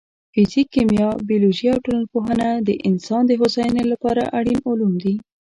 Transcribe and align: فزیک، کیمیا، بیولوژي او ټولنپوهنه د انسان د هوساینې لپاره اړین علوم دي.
فزیک، 0.33 0.67
کیمیا، 0.73 1.09
بیولوژي 1.29 1.65
او 1.73 1.77
ټولنپوهنه 1.85 2.47
د 2.67 2.69
انسان 2.89 3.21
د 3.27 3.31
هوساینې 3.39 3.83
لپاره 3.91 4.23
اړین 4.37 4.59
علوم 4.69 4.93
دي. 5.03 5.15